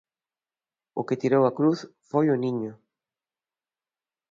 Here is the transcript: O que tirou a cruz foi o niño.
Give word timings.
O 0.99 1.01
que 1.07 1.19
tirou 1.21 1.43
a 1.45 1.55
cruz 1.57 1.79
foi 2.09 2.25
o 2.31 2.39
niño. 2.45 2.73